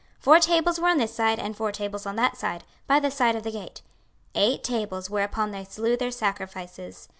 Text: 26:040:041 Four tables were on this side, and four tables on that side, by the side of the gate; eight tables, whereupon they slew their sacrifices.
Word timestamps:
26:040:041 0.17 0.23
Four 0.23 0.39
tables 0.39 0.79
were 0.79 0.87
on 0.87 0.97
this 0.97 1.13
side, 1.13 1.37
and 1.39 1.55
four 1.55 1.71
tables 1.71 2.05
on 2.07 2.15
that 2.15 2.35
side, 2.35 2.63
by 2.87 2.99
the 2.99 3.11
side 3.11 3.35
of 3.35 3.43
the 3.43 3.51
gate; 3.51 3.83
eight 4.33 4.63
tables, 4.63 5.11
whereupon 5.11 5.51
they 5.51 5.63
slew 5.63 5.95
their 5.95 6.09
sacrifices. 6.09 7.07